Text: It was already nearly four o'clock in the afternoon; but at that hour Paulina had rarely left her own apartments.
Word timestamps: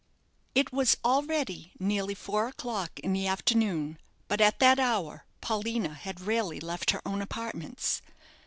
It 0.55 0.73
was 0.73 0.97
already 1.05 1.73
nearly 1.77 2.15
four 2.15 2.47
o'clock 2.47 2.99
in 3.01 3.13
the 3.13 3.27
afternoon; 3.27 3.99
but 4.27 4.41
at 4.41 4.57
that 4.57 4.79
hour 4.79 5.25
Paulina 5.41 5.93
had 5.93 6.21
rarely 6.21 6.59
left 6.59 6.89
her 6.89 7.03
own 7.07 7.21
apartments. 7.21 8.01